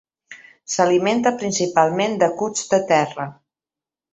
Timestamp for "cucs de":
2.41-2.81